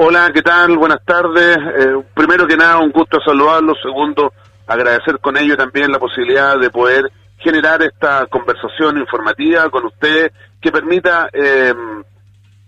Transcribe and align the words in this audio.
Hola, 0.00 0.30
¿qué 0.32 0.42
tal? 0.42 0.78
Buenas 0.78 1.04
tardes. 1.04 1.56
Eh, 1.56 2.04
primero 2.14 2.46
que 2.46 2.56
nada, 2.56 2.78
un 2.78 2.92
gusto 2.92 3.18
saludarlos. 3.20 3.78
Segundo, 3.82 4.32
agradecer 4.64 5.18
con 5.18 5.36
ello 5.36 5.56
también 5.56 5.90
la 5.90 5.98
posibilidad 5.98 6.56
de 6.56 6.70
poder 6.70 7.10
generar 7.38 7.82
esta 7.82 8.24
conversación 8.26 8.98
informativa 8.98 9.68
con 9.70 9.86
usted 9.86 10.30
que 10.60 10.70
permita 10.70 11.28
eh, 11.32 11.74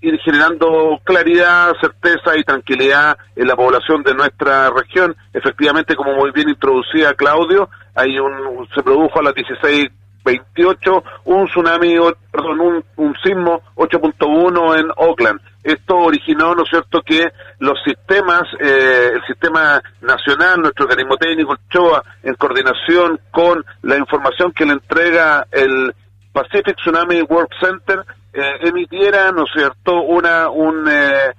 ir 0.01 0.19
generando 0.24 0.98
claridad, 1.04 1.72
certeza 1.80 2.37
y 2.37 2.43
tranquilidad 2.43 3.16
en 3.37 3.47
la 3.47 3.54
población 3.54 4.03
de 4.03 4.12
nuestra 4.12 4.69
región. 4.71 5.15
Efectivamente, 5.33 5.94
como 5.94 6.17
muy 6.17 6.33
bien 6.33 6.49
introducía 6.49 7.15
Claudio, 7.15 7.71
hay 7.94 8.19
un, 8.19 8.67
se 8.74 8.83
produjo 8.83 9.21
a 9.21 9.22
las 9.22 9.35
16.28 9.35 11.03
un 11.26 11.47
tsunami, 11.47 11.94
perdón, 12.33 12.60
un, 12.60 12.85
un 12.97 13.15
sismo 13.22 13.62
8.1 13.76 14.81
en 14.81 14.88
Oakland. 14.97 15.40
Esto 15.63 15.97
originó, 15.97 16.55
¿no 16.55 16.62
es 16.62 16.70
cierto?, 16.70 17.02
que 17.02 17.33
los 17.59 17.79
sistemas, 17.84 18.42
eh, 18.59 19.10
el 19.14 19.23
sistema 19.27 19.82
nacional, 20.01 20.60
nuestro 20.60 20.87
organismo 20.87 21.16
técnico, 21.16 21.52
el 21.52 21.59
CHOA, 21.68 22.02
en 22.23 22.34
coordinación 22.34 23.20
con 23.30 23.65
la 23.82 23.98
información 23.98 24.52
que 24.52 24.65
le 24.65 24.73
entrega 24.73 25.46
el 25.51 25.95
Pacific 26.32 26.77
Tsunami 26.77 27.23
World 27.23 27.51
Center, 27.60 28.04
eh, 28.32 28.52
emitiera, 28.62 29.32
¿no 29.32 29.45
es 29.45 29.51
cierto?, 29.54 30.01
una, 30.02 30.48
un, 30.48 30.88
eh, 30.88 31.34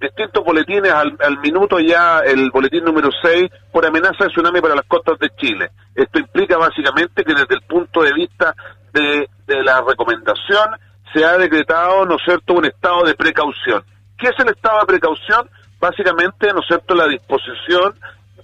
distintos 0.00 0.44
boletines 0.44 0.92
al, 0.92 1.16
al, 1.20 1.38
minuto 1.38 1.78
ya, 1.80 2.20
el 2.20 2.50
boletín 2.50 2.84
número 2.84 3.10
6, 3.22 3.50
por 3.72 3.86
amenaza 3.86 4.24
de 4.24 4.30
tsunami 4.30 4.60
para 4.60 4.74
las 4.74 4.86
costas 4.86 5.18
de 5.18 5.30
Chile. 5.36 5.70
Esto 5.94 6.18
implica 6.18 6.56
básicamente 6.56 7.24
que 7.24 7.34
desde 7.34 7.54
el 7.54 7.62
punto 7.62 8.02
de 8.02 8.12
vista 8.12 8.54
de, 8.92 9.28
de 9.46 9.62
la 9.62 9.82
recomendación 9.82 10.76
se 11.12 11.24
ha 11.24 11.36
decretado, 11.38 12.04
¿no 12.04 12.16
es 12.16 12.22
cierto?, 12.24 12.54
un 12.54 12.66
estado 12.66 13.04
de 13.04 13.14
precaución. 13.14 13.84
¿Qué 14.18 14.28
es 14.28 14.38
el 14.38 14.48
estado 14.48 14.80
de 14.80 14.86
precaución? 14.86 15.50
Básicamente, 15.78 16.52
¿no 16.52 16.60
es 16.60 16.66
cierto?, 16.66 16.94
la 16.94 17.06
disposición 17.06 17.94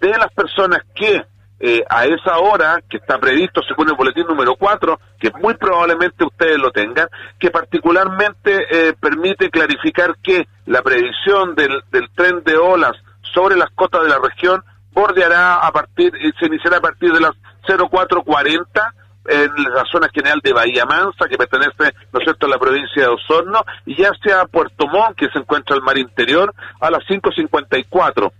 de 0.01 0.11
las 0.11 0.33
personas 0.33 0.81
que 0.95 1.23
eh, 1.65 1.85
a 1.89 2.07
esa 2.07 2.39
hora 2.39 2.83
que 2.91 2.97
está 2.97 3.19
previsto 3.19 3.63
según 3.63 3.89
el 3.89 3.95
boletín 3.95 4.27
número 4.27 4.57
4, 4.57 4.99
que 5.21 5.31
muy 5.41 5.55
probablemente 5.55 6.25
ustedes 6.25 6.59
lo 6.59 6.73
tengan, 6.73 7.07
que 7.39 7.53
particularmente 7.53 8.67
eh, 8.69 8.95
permite 8.99 9.49
clarificar 9.49 10.17
que 10.21 10.49
la 10.67 10.83
previsión 10.83 11.55
del, 11.55 11.83
del 11.93 12.11
tren 12.17 12.43
de 12.43 12.57
olas 12.57 12.93
sobre 13.33 13.57
las 13.57 13.71
costas 13.71 14.03
de 14.03 14.09
la 14.09 14.19
región 14.19 14.65
bordeará 14.93 15.55
a 15.55 15.71
partir, 15.71 16.13
se 16.39 16.47
iniciará 16.47 16.79
a 16.79 16.81
partir 16.81 17.13
de 17.13 17.21
las 17.21 17.33
0440 17.65 18.95
en 19.27 19.51
la 19.75 19.85
zona 19.91 20.09
general 20.13 20.41
de 20.43 20.53
Bahía 20.53 20.85
Mansa, 20.85 21.29
que 21.29 21.39
pertenece, 21.39 21.95
¿no 22.13 22.21
cierto?, 22.21 22.47
a 22.47 22.51
la 22.51 22.59
provincia 22.59 23.03
de 23.03 23.09
Osorno, 23.09 23.65
y 23.87 23.97
ya 23.97 24.11
sea 24.23 24.47
Puerto 24.47 24.87
Montt, 24.89 25.17
que 25.17 25.29
se 25.31 25.39
encuentra 25.39 25.77
al 25.77 25.83
mar 25.83 25.97
interior, 25.97 26.55
a 26.81 26.91
las 26.91 27.05
5.54 27.05 28.33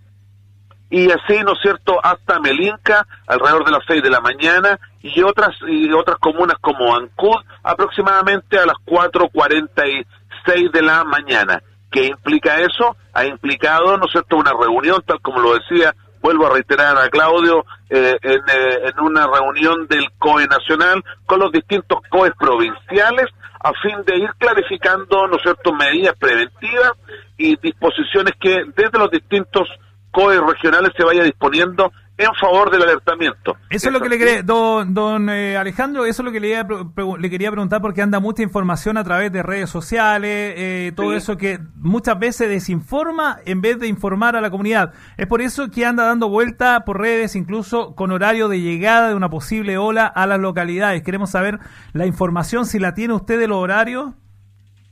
y 0.91 1.11
así, 1.11 1.41
¿no 1.43 1.53
es 1.53 1.59
cierto?, 1.63 1.99
hasta 2.05 2.39
Melinca, 2.39 3.07
alrededor 3.27 3.65
de 3.65 3.71
las 3.71 3.81
6 3.87 4.03
de 4.03 4.11
la 4.11 4.21
mañana, 4.21 4.79
y 5.01 5.23
otras 5.23 5.57
y 5.67 5.91
otras 5.91 6.19
comunas 6.19 6.57
como 6.61 6.95
Ancud, 6.95 7.43
aproximadamente 7.63 8.59
a 8.59 8.67
las 8.67 8.77
4.46 8.85 10.71
de 10.71 10.83
la 10.83 11.03
mañana. 11.05 11.63
¿Qué 11.91 12.07
implica 12.09 12.61
eso? 12.61 12.95
Ha 13.15 13.25
implicado, 13.25 13.97
¿no 13.97 14.05
es 14.05 14.13
cierto?, 14.13 14.37
una 14.37 14.53
reunión, 14.53 15.03
tal 15.07 15.19
como 15.23 15.41
lo 15.41 15.55
decía, 15.55 15.95
vuelvo 16.23 16.47
a 16.47 16.51
reiterar 16.51 16.97
a 16.97 17.09
Claudio, 17.09 17.65
eh, 17.91 18.17
en, 18.23 18.41
eh, 18.41 18.79
en 18.85 19.01
una 19.01 19.27
reunión 19.27 19.87
del 19.89 20.07
COE 20.19 20.47
nacional 20.47 21.03
con 21.27 21.41
los 21.41 21.53
distintos 21.53 22.01
COEs 22.09 22.33
provinciales, 22.39 23.27
a 23.61 23.73
fin 23.81 24.03
de 24.07 24.17
ir 24.17 24.31
clarificando, 24.39 25.27
¿no 25.27 25.37
es 25.37 25.43
cierto?, 25.43 25.73
medidas 25.73 26.17
preventivas 26.19 26.93
y 27.37 27.57
disposiciones 27.57 28.35
que 28.41 28.65
desde 28.75 28.99
los 28.99 29.11
distintos 29.11 29.69
COE 30.13 30.41
regionales 30.41 30.93
se 30.97 31.05
vaya 31.05 31.25
disponiendo 31.25 31.91
en 32.19 32.35
favor 32.41 32.71
del 32.71 32.83
alertamiento. 32.83 33.57
Eso 33.71 33.89
es 33.89 33.93
lo 33.93 34.01
que 34.01 34.09
le 34.09 34.19
quería, 34.19 34.43
don, 34.43 34.93
don 34.93 35.29
eh, 35.31 35.57
Alejandro, 35.57 36.05
eso 36.05 36.23
es 36.23 36.27
lo 36.27 36.33
que 36.33 36.41
le, 36.41 36.63
le, 37.19 37.31
quería 37.31 37.51
preguntar 37.51 37.81
porque 37.81 38.03
anda 38.03 38.21
mucha 38.21 38.43
información 38.43 38.97
a 38.97 39.05
través 39.05 39.33
de 39.33 39.43
redes 39.43 39.71
sociales, 39.71 40.55
eh, 40.57 40.93
todo 40.95 41.11
sí. 41.11 41.17
eso 41.17 41.37
que 41.37 41.59
muchas 41.77 42.19
veces 42.19 42.49
desinforma 42.49 43.39
en 43.47 43.61
vez 43.61 43.79
de 43.79 43.89
informar 43.89 44.37
a 44.37 44.41
la 44.41 44.51
comunidad. 44.51 44.93
Es 45.17 45.27
por 45.27 45.41
eso 45.41 45.71
que 45.71 45.87
anda 45.87 46.05
dando 46.05 46.29
vuelta 46.29 46.85
por 46.85 47.01
redes, 47.01 47.35
incluso 47.35 47.95
con 47.95 48.13
horario 48.13 48.49
de 48.49 48.61
llegada 48.61 49.09
de 49.09 49.15
una 49.15 49.31
posible 49.31 49.79
ola 49.79 50.07
a 50.07 50.27
las 50.27 50.39
localidades. 50.39 51.03
Queremos 51.03 51.31
saber 51.31 51.59
la 51.93 52.07
información, 52.07 52.67
si 52.67 52.79
la 52.79 52.95
tiene 52.95 53.15
usted 53.15 53.39
de 53.39 53.49
los 53.49 53.59
horarios. 53.59 54.13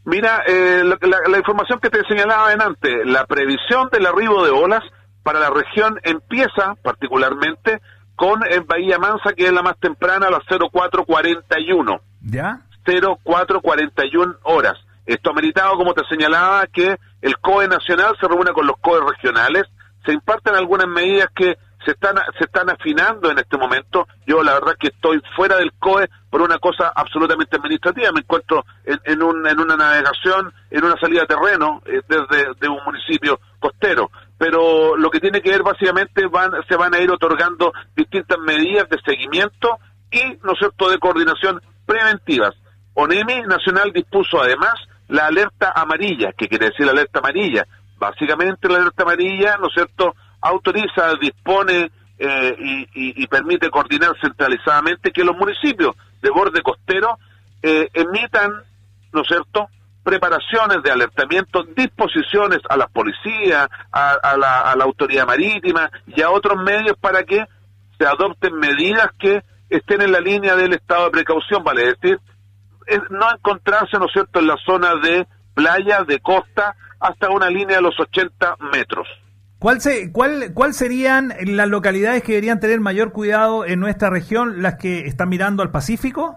Mira, 0.04 0.42
eh, 0.46 0.82
la, 0.82 0.96
la, 1.02 1.18
la 1.28 1.38
información 1.38 1.78
que 1.78 1.90
te 1.90 2.02
señalaba 2.08 2.50
antes, 2.52 3.04
la 3.04 3.26
previsión 3.26 3.90
del 3.92 4.06
arribo 4.06 4.42
de 4.44 4.50
olas 4.50 4.82
para 5.22 5.40
la 5.40 5.50
región 5.50 5.98
empieza 6.02 6.74
particularmente 6.82 7.80
con 8.16 8.40
en 8.50 8.66
Bahía 8.66 8.98
Mansa, 8.98 9.32
que 9.34 9.44
es 9.44 9.52
la 9.52 9.62
más 9.62 9.78
temprana, 9.78 10.26
a 10.26 10.30
las 10.30 10.42
0441. 10.46 12.00
¿Ya? 12.22 12.60
0441 12.84 14.36
horas. 14.42 14.74
Esto 15.06 15.30
ha 15.30 15.34
meritado, 15.34 15.76
como 15.76 15.94
te 15.94 16.02
señalaba, 16.08 16.66
que 16.66 16.96
el 17.22 17.38
COE 17.38 17.68
nacional 17.68 18.16
se 18.20 18.28
reúne 18.28 18.52
con 18.52 18.66
los 18.66 18.76
COE 18.80 19.00
regionales, 19.00 19.64
se 20.04 20.12
imparten 20.12 20.54
algunas 20.54 20.86
medidas 20.86 21.28
que 21.34 21.56
se 21.84 21.92
están 21.92 22.16
se 22.38 22.44
están 22.44 22.68
afinando 22.68 23.30
en 23.30 23.38
este 23.38 23.56
momento. 23.56 24.06
Yo 24.26 24.42
la 24.42 24.54
verdad 24.54 24.74
que 24.78 24.88
estoy 24.88 25.20
fuera 25.34 25.56
del 25.56 25.72
COE 25.78 26.08
por 26.28 26.42
una 26.42 26.58
cosa 26.58 26.92
absolutamente 26.94 27.56
administrativa. 27.56 28.12
Me 28.12 28.20
encuentro 28.20 28.64
en, 28.84 29.00
en, 29.04 29.22
un, 29.22 29.46
en 29.46 29.58
una 29.58 29.76
navegación, 29.76 30.52
en 30.70 30.84
una 30.84 30.96
salida 31.00 31.22
de 31.22 31.26
terreno 31.26 31.82
eh, 31.86 32.02
desde 32.06 32.52
de 32.60 32.68
un 32.68 32.84
municipio 32.84 33.40
que 35.20 35.30
tiene 35.30 35.42
que 35.42 35.50
ver 35.50 35.62
básicamente 35.62 36.26
van, 36.26 36.52
se 36.68 36.76
van 36.76 36.94
a 36.94 36.98
ir 36.98 37.10
otorgando 37.10 37.72
distintas 37.94 38.38
medidas 38.38 38.88
de 38.88 38.98
seguimiento 39.04 39.78
y, 40.10 40.38
¿no 40.42 40.54
cierto?, 40.58 40.90
de 40.90 40.98
coordinación 40.98 41.60
preventivas. 41.86 42.54
ONEMI 42.94 43.42
Nacional 43.42 43.92
dispuso 43.92 44.40
además 44.40 44.74
la 45.08 45.26
alerta 45.26 45.72
amarilla. 45.74 46.32
¿Qué 46.36 46.48
quiere 46.48 46.66
decir 46.70 46.86
la 46.86 46.92
alerta 46.92 47.18
amarilla? 47.18 47.66
Básicamente 47.98 48.68
la 48.68 48.78
alerta 48.78 49.02
amarilla, 49.02 49.56
¿no 49.58 49.66
es 49.68 49.74
cierto?, 49.74 50.14
autoriza, 50.40 51.14
dispone 51.20 51.90
eh, 52.18 52.56
y, 52.58 52.80
y, 52.94 53.22
y, 53.22 53.26
permite 53.26 53.70
coordinar 53.70 54.12
centralizadamente 54.20 55.10
que 55.10 55.24
los 55.24 55.36
municipios 55.36 55.96
de 56.22 56.30
borde 56.30 56.62
costero 56.62 57.18
eh, 57.62 57.88
emitan, 57.92 58.52
¿no 59.12 59.22
es 59.22 59.28
cierto?, 59.28 59.68
preparaciones 60.02 60.82
de 60.82 60.90
alertamiento, 60.90 61.62
disposiciones 61.76 62.60
a 62.68 62.76
la 62.76 62.88
policía, 62.88 63.68
a, 63.92 64.12
a 64.12 64.76
la 64.76 64.84
autoridad 64.84 65.26
marítima 65.26 65.90
y 66.06 66.22
a 66.22 66.30
otros 66.30 66.62
medios 66.62 66.96
para 66.98 67.22
que 67.24 67.44
se 67.98 68.06
adopten 68.06 68.54
medidas 68.54 69.08
que 69.18 69.42
estén 69.68 70.02
en 70.02 70.12
la 70.12 70.20
línea 70.20 70.56
del 70.56 70.72
estado 70.72 71.04
de 71.04 71.10
precaución, 71.10 71.62
vale 71.62 71.94
decir, 71.94 72.18
es 72.86 73.00
no 73.10 73.30
encontrarse, 73.32 73.98
¿no 73.98 74.06
es 74.06 74.12
cierto?, 74.12 74.40
en 74.40 74.46
la 74.48 74.56
zona 74.66 74.94
de 74.96 75.26
playa, 75.54 76.02
de 76.02 76.18
costa, 76.18 76.74
hasta 76.98 77.30
una 77.30 77.48
línea 77.48 77.76
de 77.76 77.82
los 77.82 77.98
80 77.98 78.56
metros. 78.72 79.06
¿Cuál, 79.58 79.80
se, 79.80 80.10
cuál, 80.10 80.52
¿Cuál 80.54 80.74
serían 80.74 81.34
las 81.46 81.68
localidades 81.68 82.22
que 82.22 82.32
deberían 82.32 82.60
tener 82.60 82.80
mayor 82.80 83.12
cuidado 83.12 83.66
en 83.66 83.78
nuestra 83.78 84.10
región, 84.10 84.62
las 84.62 84.76
que 84.76 85.00
están 85.00 85.28
mirando 85.28 85.62
al 85.62 85.70
Pacífico? 85.70 86.36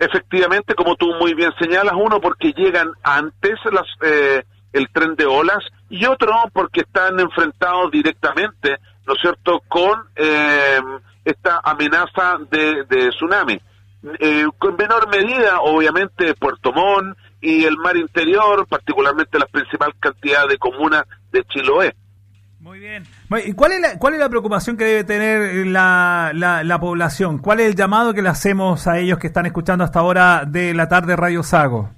Efectivamente, 0.00 0.74
como 0.74 0.96
tú 0.96 1.14
muy 1.20 1.34
bien 1.34 1.52
señalas, 1.60 1.92
uno 1.94 2.22
porque 2.22 2.54
llegan 2.54 2.90
antes 3.02 3.58
las, 3.70 3.86
eh, 4.00 4.42
el 4.72 4.88
tren 4.88 5.14
de 5.14 5.26
olas 5.26 5.62
y 5.90 6.06
otro 6.06 6.32
porque 6.54 6.80
están 6.80 7.20
enfrentados 7.20 7.90
directamente, 7.90 8.78
¿no 9.06 9.12
es 9.12 9.20
cierto?, 9.20 9.60
con 9.68 10.00
eh, 10.16 10.80
esta 11.22 11.60
amenaza 11.62 12.38
de, 12.50 12.84
de 12.84 13.10
tsunami. 13.10 13.60
Eh, 14.18 14.46
con 14.56 14.74
menor 14.76 15.06
medida, 15.10 15.60
obviamente, 15.60 16.32
Puerto 16.32 16.72
Montt 16.72 17.18
y 17.42 17.66
el 17.66 17.76
mar 17.76 17.98
interior, 17.98 18.66
particularmente 18.66 19.38
la 19.38 19.46
principal 19.46 19.92
cantidad 20.00 20.48
de 20.48 20.56
comunas 20.56 21.04
de 21.30 21.44
Chiloé. 21.44 21.94
Muy 22.60 22.78
bien. 22.78 23.04
¿Y 23.46 23.54
cuál 23.54 23.72
es 23.72 23.80
la, 23.80 23.98
cuál 23.98 24.12
es 24.14 24.20
la 24.20 24.28
preocupación 24.28 24.76
que 24.76 24.84
debe 24.84 25.04
tener 25.04 25.66
la, 25.66 26.30
la, 26.34 26.62
la, 26.62 26.78
población? 26.78 27.38
¿Cuál 27.38 27.60
es 27.60 27.68
el 27.68 27.74
llamado 27.74 28.12
que 28.12 28.20
le 28.20 28.28
hacemos 28.28 28.86
a 28.86 28.98
ellos 28.98 29.18
que 29.18 29.28
están 29.28 29.46
escuchando 29.46 29.82
hasta 29.82 30.00
ahora 30.00 30.44
de 30.46 30.74
la 30.74 30.86
tarde 30.86 31.16
Radio 31.16 31.42
Sago? 31.42 31.88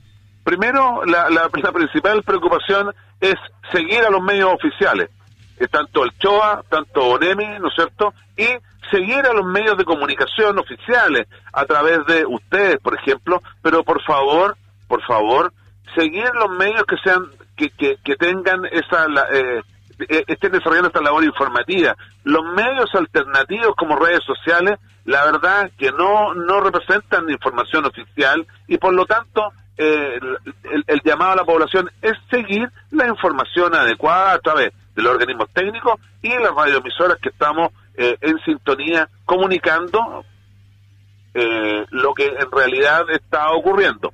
Primero, 0.45 1.05
la, 1.05 1.29
la, 1.31 1.51
la 1.53 1.73
principal 1.73 2.23
preocupación 2.23 2.95
es 3.21 3.35
seguir 3.73 4.05
a 4.05 4.11
los 4.11 4.23
medios 4.23 4.53
oficiales, 4.55 5.11
eh, 5.59 5.67
tanto 5.67 6.05
el 6.05 6.13
CHOA, 6.19 6.63
tanto 6.69 7.09
ONEMI, 7.09 7.59
¿no 7.59 7.67
es 7.67 7.75
cierto? 7.75 8.15
Y 8.37 8.47
seguir 8.93 9.27
a 9.27 9.33
los 9.33 9.45
medios 9.45 9.77
de 9.77 9.85
comunicación 9.85 10.61
oficiales, 10.61 11.27
a 11.53 11.65
través 11.65 12.07
de 12.07 12.25
ustedes, 12.25 12.79
por 12.79 12.95
ejemplo, 12.95 13.43
pero 13.63 13.83
por 13.83 14.01
favor, 14.05 14.57
por 14.87 15.03
favor, 15.03 15.53
seguir 15.97 16.31
los 16.35 16.57
medios 16.57 16.85
que 16.85 16.97
sean, 17.03 17.27
que, 17.57 17.69
que, 17.71 17.97
que 18.05 18.15
tengan 18.15 18.65
esa... 18.67 19.07
Eh, 19.33 19.63
estén 20.09 20.53
desarrollando 20.53 20.89
esta 20.89 21.03
labor 21.03 21.25
informativa. 21.25 21.97
Los 22.25 22.45
medios 22.55 22.95
alternativos 22.95 23.75
como 23.77 23.97
redes 23.97 24.21
sociales, 24.25 24.79
la 25.05 25.25
verdad 25.25 25.71
que 25.77 25.91
no, 25.93 26.35
no 26.35 26.61
representan 26.61 27.29
información 27.31 27.87
oficial 27.87 28.47
y 28.69 28.79
por 28.79 28.95
lo 28.95 29.07
tanto 29.07 29.53
eh, 29.77 30.21
el, 30.87 31.01
llamado 31.05 31.33
a 31.33 31.37
la 31.37 31.45
población 31.45 31.91
es 32.03 32.13
seguir 32.31 32.71
la 32.91 33.09
información 33.09 33.75
adecuada 33.75 34.35
a 34.35 34.39
través 34.39 34.73
de 34.95 35.03
los 35.03 35.13
organismos 35.13 35.49
técnicos 35.53 35.95
y 36.21 36.29
las 36.29 36.55
radioemisoras 36.55 37.19
que 37.19 37.31
estamos 37.31 37.71
eh, 37.97 38.17
en 38.21 38.39
sintonía 38.45 39.09
comunicando 39.25 40.25
eh, 41.35 41.87
lo 41.91 42.13
que 42.15 42.27
en 42.27 42.51
realidad 42.51 43.05
está 43.11 43.51
ocurriendo. 43.53 44.13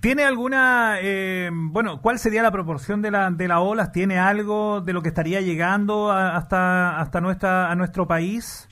¿Tiene 0.00 0.24
alguna, 0.24 0.98
eh, 1.00 1.50
bueno, 1.52 2.00
cuál 2.00 2.18
sería 2.18 2.42
la 2.42 2.52
proporción 2.52 3.02
de 3.02 3.10
la 3.10 3.30
de 3.30 3.48
las 3.48 3.58
olas? 3.58 3.90
¿Tiene 3.90 4.18
algo 4.18 4.80
de 4.80 4.92
lo 4.92 5.02
que 5.02 5.08
estaría 5.08 5.40
llegando 5.40 6.12
hasta 6.12 7.00
hasta 7.00 7.20
nuestra 7.20 7.70
a 7.70 7.74
nuestro 7.74 8.06
país? 8.06 8.68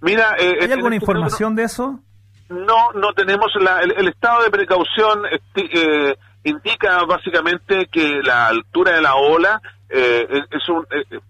Mira, 0.00 0.34
¿hay 0.38 0.72
alguna 0.72 0.96
este 0.96 1.04
información 1.04 1.54
de 1.54 1.64
eso? 1.64 2.00
No, 2.48 2.92
no 2.94 3.12
tenemos 3.12 3.52
la, 3.60 3.80
el, 3.80 4.08
estado 4.08 4.42
de 4.42 4.50
precaución 4.50 5.22
eh, 5.54 6.16
indica 6.44 7.04
básicamente 7.04 7.88
que 7.92 8.20
la 8.22 8.46
altura 8.46 8.92
de 8.92 9.02
la 9.02 9.16
ola 9.16 9.60
eh, 9.90 10.26
es, 10.50 10.68
un 10.70 10.86
eh, 10.90 11.20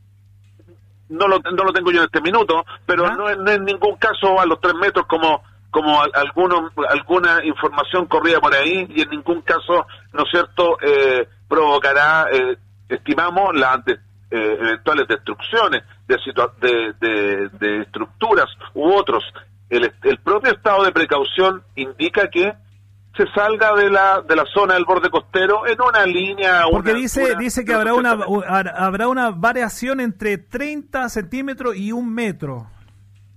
no 1.09 1.27
lo, 1.27 1.41
no 1.41 1.65
lo 1.65 1.73
tengo 1.73 1.91
yo 1.91 1.99
en 1.99 2.05
este 2.05 2.21
minuto, 2.21 2.65
pero 2.87 3.11
no, 3.11 3.35
no 3.35 3.51
en 3.51 3.65
ningún 3.65 3.97
caso 3.97 4.39
a 4.39 4.47
los 4.47 4.61
tres 4.61 4.75
metros 4.75 5.07
como 5.07 5.43
como 5.71 6.01
algunos, 6.15 6.73
alguna 6.89 7.45
información 7.45 8.07
corría 8.07 8.41
por 8.41 8.55
ahí 8.55 8.87
y 8.89 9.03
en 9.03 9.11
ningún 9.11 9.43
caso, 9.43 9.87
¿no 10.13 10.23
es 10.25 10.31
cierto?, 10.31 10.79
eh, 10.81 11.29
provocará, 11.49 12.27
eh, 12.33 12.57
estimamos, 12.89 13.55
las 13.55 13.81
eh, 13.87 13.97
eventuales 14.31 15.07
destrucciones 15.09 15.83
de, 16.07 16.95
de, 17.01 17.49
de, 17.59 17.83
estructuras 17.83 18.47
u 18.75 18.91
otros. 18.93 19.25
El, 19.69 19.93
el 20.03 20.19
propio 20.19 20.53
estado 20.53 20.85
de 20.85 20.93
precaución 20.93 21.63
indica 21.77 22.29
que 22.31 22.53
se 23.17 23.27
salga 23.35 23.75
de 23.75 23.91
la 23.91 24.21
de 24.21 24.37
la 24.37 24.45
zona 24.47 24.75
del 24.75 24.85
borde 24.85 25.11
costero 25.11 25.67
en 25.67 25.81
una 25.81 26.07
línea 26.07 26.63
porque 26.71 26.95
dice 26.95 27.35
dice 27.37 27.65
que 27.65 27.75
habrá 27.75 27.93
una 27.95 28.17
habrá 28.77 29.09
una 29.09 29.31
variación 29.31 30.01
entre 30.01 30.39
30 30.39 31.09
centímetros 31.09 31.77
y 31.77 31.91
un 31.91 32.15
metro 32.15 32.69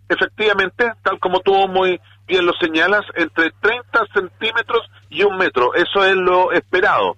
efectivamente 0.08 0.92
tal 1.02 1.20
como 1.20 1.40
tuvo 1.40 1.68
muy 1.68 2.00
bien 2.32 2.46
lo 2.46 2.54
señalas, 2.54 3.02
entre 3.16 3.52
30 3.60 4.06
centímetros 4.14 4.90
y 5.10 5.24
un 5.24 5.38
metro. 5.38 5.74
Eso 5.74 6.06
es 6.06 6.16
lo 6.16 6.52
esperado. 6.54 7.18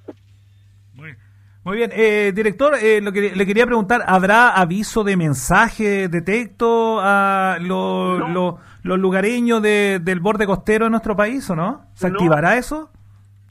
Muy, 1.66 1.78
bien, 1.78 1.92
eh, 1.94 2.34
director, 2.36 2.76
eh, 2.76 3.00
lo 3.00 3.14
que 3.14 3.34
le 3.34 3.46
quería 3.46 3.66
preguntar, 3.66 4.02
¿habrá 4.06 4.50
aviso 4.50 5.06
de 5.06 5.16
mensaje 5.16 6.10
de 6.10 6.22
texto 6.22 7.00
a 7.00 7.58
los 7.62 9.00
lugareños 9.00 9.62
del 9.62 10.20
borde 10.20 10.46
costero 10.46 10.86
de 10.86 10.92
nuestro 10.92 11.16
país 11.16 11.50
o 11.50 11.56
no? 11.56 11.86
¿Se 11.94 12.08
activará 12.08 12.58
eso? 12.58 12.90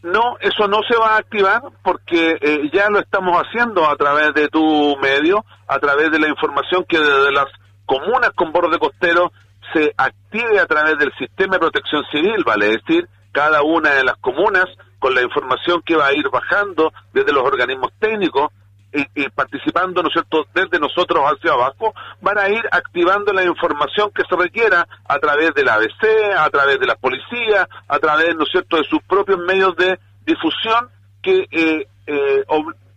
No, 0.02 0.36
eso 0.40 0.66
no 0.66 0.80
se 0.86 0.98
va 0.98 1.14
a 1.14 1.18
activar 1.18 1.62
porque 1.82 2.36
eh, 2.40 2.70
ya 2.72 2.90
lo 2.90 2.98
estamos 2.98 3.40
haciendo 3.40 3.88
a 3.88 3.96
través 3.96 4.34
de 4.34 4.48
tu 4.48 4.96
medio, 5.00 5.44
a 5.68 5.78
través 5.78 6.10
de 6.10 6.18
la 6.18 6.28
información 6.28 6.84
que 6.86 6.98
desde 6.98 7.30
las 7.32 7.46
comunas 7.86 8.30
con 8.34 8.52
borde 8.52 8.78
costero 8.78 9.32
se 9.72 9.92
active 9.96 10.58
a 10.58 10.66
través 10.66 10.98
del 10.98 11.12
sistema 11.18 11.54
de 11.54 11.60
protección 11.60 12.04
civil, 12.10 12.42
vale 12.44 12.78
decir, 12.78 13.08
cada 13.32 13.62
una 13.62 13.90
de 13.90 14.04
las 14.04 14.16
comunas 14.18 14.66
con 14.98 15.14
la 15.14 15.22
información 15.22 15.82
que 15.84 15.96
va 15.96 16.06
a 16.06 16.12
ir 16.12 16.28
bajando 16.30 16.92
desde 17.12 17.32
los 17.32 17.42
organismos 17.42 17.92
técnicos 17.98 18.52
y, 18.92 19.28
participando, 19.30 20.02
¿no 20.02 20.10
cierto?, 20.10 20.44
desde 20.54 20.78
nosotros 20.78 21.24
hacia 21.24 21.52
abajo, 21.52 21.94
van 22.20 22.38
a 22.38 22.48
ir 22.50 22.62
activando 22.70 23.32
la 23.32 23.42
información 23.42 24.10
que 24.14 24.22
se 24.28 24.36
requiera 24.36 24.86
a 25.08 25.18
través 25.18 25.54
de 25.54 25.64
la 25.64 25.74
ABC, 25.74 26.36
a 26.36 26.50
través 26.50 26.78
de 26.78 26.86
la 26.86 26.96
policía, 26.96 27.66
a 27.88 27.98
través, 27.98 28.36
¿no 28.36 28.44
cierto?, 28.44 28.76
de 28.76 28.84
sus 28.84 29.02
propios 29.04 29.38
medios 29.38 29.74
de 29.76 29.98
difusión 30.26 30.90
que, 31.22 31.46
eh, 31.50 31.88
eh, 32.06 32.44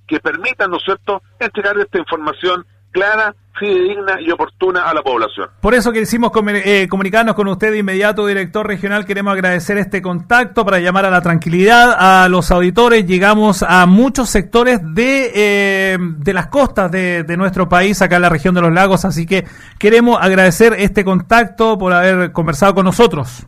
que 0.06 0.20
permitan, 0.20 0.70
¿no 0.70 0.80
cierto?, 0.80 1.22
entregar 1.40 1.78
esta 1.78 1.98
información 1.98 2.66
clara, 2.92 3.34
fidedigna 3.58 4.20
y 4.20 4.32
oportuna 4.32 4.90
a 4.90 4.94
la 4.94 5.02
población. 5.02 5.50
Por 5.62 5.74
eso 5.74 5.92
que 5.92 6.02
hicimos 6.02 6.32
eh, 6.48 6.88
comunicarnos 6.90 7.36
con 7.36 7.48
usted 7.48 7.72
de 7.72 7.80
inmediato, 7.80 8.26
director 8.28 8.68
regional. 8.68 9.06
Queremos 9.06 9.34
agradecer 9.34 9.78
este 9.78 10.02
contacto 10.02 10.66
para 10.66 10.80
llamar 10.80 11.06
a 11.06 11.10
la 11.10 11.22
tranquilidad 11.22 11.96
a 11.98 12.28
los 12.30 12.52
auditores. 12.52 13.06
Llegamos 13.06 13.64
a 13.64 13.86
muchos 13.86 14.30
sectores 14.30 14.80
de, 14.84 15.32
eh, 15.34 15.98
de 16.00 16.34
las 16.34 16.48
costas 16.48 16.92
de, 16.92 17.24
de, 17.24 17.38
nuestro 17.38 17.70
país, 17.70 18.02
acá 18.02 18.18
en 18.18 18.24
la 18.24 18.30
región 18.30 18.56
de 18.56 18.62
los 18.62 18.74
lagos. 18.74 19.06
Así 19.06 19.26
que 19.26 19.46
queremos 19.80 20.18
agradecer 20.22 20.74
este 20.78 21.06
contacto 21.06 21.78
por 21.78 21.94
haber 21.94 22.32
conversado 22.32 22.76
con 22.76 22.86
nosotros. 22.86 23.46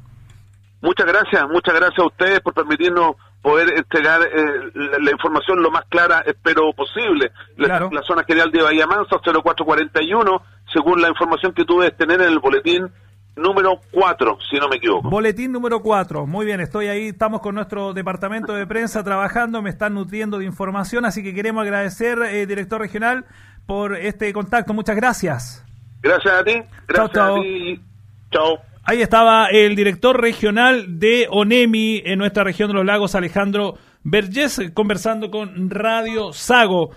Muchas 0.81 1.07
gracias, 1.07 1.43
muchas 1.49 1.73
gracias 1.73 1.99
a 1.99 2.05
ustedes 2.05 2.39
por 2.41 2.53
permitirnos 2.53 3.15
poder 3.47 3.77
entregar 3.77 4.19
eh, 4.23 4.71
la, 4.99 5.09
información 5.09 5.63
lo 5.63 5.71
más 5.71 5.85
clara, 5.85 6.21
espero 6.25 6.73
posible. 6.73 7.31
La, 7.55 7.79
zona 8.05 8.25
general 8.25 8.51
de 8.51 8.61
Bahía 8.61 8.85
Mansa, 8.85 9.21
0441, 9.23 10.41
según 10.73 11.01
la 11.01 11.07
información 11.07 11.53
que 11.53 11.63
tuve 11.63 11.91
tener 11.91 12.19
en 12.19 12.27
el 12.27 12.39
boletín 12.39 12.91
número 13.37 13.79
4, 13.91 14.37
si 14.49 14.57
no 14.57 14.67
me 14.67 14.75
equivoco. 14.75 15.09
Boletín 15.09 15.53
número 15.53 15.81
4, 15.81 16.25
muy 16.25 16.45
bien, 16.45 16.59
estoy 16.59 16.87
ahí, 16.87 17.07
estamos 17.07 17.39
con 17.39 17.55
nuestro 17.55 17.93
departamento 17.93 18.51
de 18.53 18.67
prensa 18.67 19.01
trabajando, 19.01 19.61
me 19.61 19.69
están 19.69 19.93
nutriendo 19.93 20.39
de 20.39 20.45
información, 20.45 21.05
así 21.05 21.23
que 21.23 21.33
queremos 21.33 21.61
agradecer, 21.61 22.19
eh, 22.23 22.45
director 22.47 22.81
regional, 22.81 23.23
por 23.65 23.95
este 23.95 24.33
contacto. 24.33 24.73
Muchas 24.73 24.97
gracias. 24.97 25.65
Gracias 26.01 26.33
a 26.33 26.43
ti. 26.43 26.61
Gracias 26.85 27.17
a 27.17 27.33
ti. 27.35 27.81
Chao. 28.29 28.59
Ahí 28.89 29.01
estaba 29.01 29.47
el 29.47 29.75
director 29.75 30.17
regional 30.21 30.97
de 30.97 31.27
ONEMI 31.29 32.03
en 32.05 32.19
nuestra 32.19 32.45
región 32.45 32.69
de 32.69 32.75
los 32.75 32.85
lagos, 32.85 33.15
Alejandro 33.15 33.73
Vergés, 34.01 34.61
conversando 34.73 35.29
con 35.29 35.69
Radio 35.69 36.31
Sago. 36.31 36.91